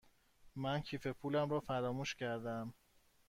من 0.55 0.81
کیف 0.81 1.07
پولم 1.07 1.49
را 1.49 1.59
فراموش 1.59 2.15
کرده 2.15 2.49
ام. 2.49 2.73